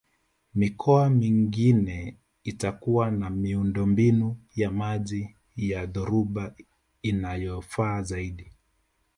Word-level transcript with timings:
Mikoa 0.55 1.09
mingine 1.09 2.15
itakuwa 2.43 3.11
na 3.11 3.29
miundombinu 3.29 4.37
ya 4.55 4.71
maji 4.71 5.35
ya 5.57 5.85
dhoruba 5.85 6.55
inayofaa 7.01 8.01
zaidi 8.01 8.51